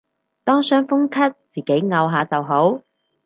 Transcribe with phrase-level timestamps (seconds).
[0.43, 2.81] 當傷風咳自己漚下就好